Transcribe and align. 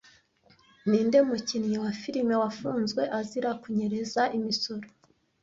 Ninde 0.89 1.17
mukinnyi 1.27 1.77
wa 1.83 1.91
filime 2.01 2.35
wafunzwe 2.43 3.01
azira 3.19 3.51
kunyereza 3.61 4.21
imisoro 4.37 4.85